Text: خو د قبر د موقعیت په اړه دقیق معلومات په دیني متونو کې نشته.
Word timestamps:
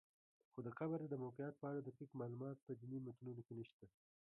خو 0.51 0.59
د 0.67 0.69
قبر 0.79 0.99
د 1.07 1.13
موقعیت 1.23 1.55
په 1.57 1.65
اړه 1.71 1.79
دقیق 1.87 2.11
معلومات 2.19 2.57
په 2.61 2.71
دیني 2.81 2.99
متونو 3.05 3.41
کې 3.47 3.53
نشته. 3.59 3.85